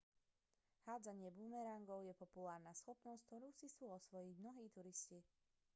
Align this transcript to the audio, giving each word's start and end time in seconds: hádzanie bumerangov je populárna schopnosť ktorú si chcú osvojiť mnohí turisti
hádzanie 0.89 1.29
bumerangov 1.37 1.99
je 2.07 2.13
populárna 2.23 2.71
schopnosť 2.81 3.21
ktorú 3.29 3.47
si 3.57 3.65
chcú 3.69 3.85
osvojiť 3.99 4.33
mnohí 4.41 4.65
turisti 4.75 5.19